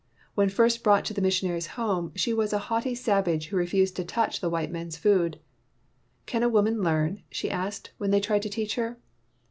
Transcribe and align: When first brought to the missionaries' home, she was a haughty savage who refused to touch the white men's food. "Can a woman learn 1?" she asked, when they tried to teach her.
When 0.33 0.49
first 0.49 0.83
brought 0.83 1.05
to 1.05 1.13
the 1.13 1.21
missionaries' 1.21 1.67
home, 1.77 2.11
she 2.15 2.33
was 2.33 2.53
a 2.53 2.57
haughty 2.71 2.95
savage 2.95 3.49
who 3.49 3.55
refused 3.55 3.95
to 3.97 4.03
touch 4.03 4.41
the 4.41 4.49
white 4.49 4.71
men's 4.71 4.97
food. 4.97 5.39
"Can 6.25 6.41
a 6.41 6.49
woman 6.49 6.81
learn 6.81 7.17
1?" 7.17 7.23
she 7.29 7.51
asked, 7.51 7.91
when 7.99 8.09
they 8.09 8.19
tried 8.19 8.41
to 8.41 8.49
teach 8.49 8.73
her. 8.77 8.97